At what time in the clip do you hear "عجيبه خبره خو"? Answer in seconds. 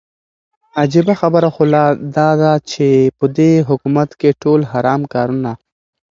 0.81-1.63